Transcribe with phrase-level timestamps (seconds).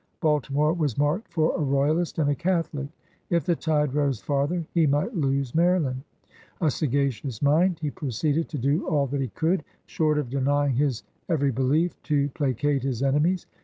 [0.19, 2.87] Balti more was marked for a royalist and a Catholic.
[3.29, 6.01] If the tide rose farther, he might lose Maryland.
[6.59, 11.03] A sagacious mind, he proceeded to do all that he could, short of denying his
[11.29, 13.45] every behef, to pla cate his enemies.